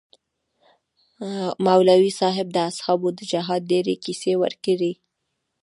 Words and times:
مولوي 1.65 2.11
صاحب 2.21 2.47
د 2.53 2.57
اصحابو 2.69 3.07
د 3.17 3.19
جهاد 3.31 3.61
ډېرې 3.71 3.95
كيسې 4.03 4.33
وكړې. 4.41 4.93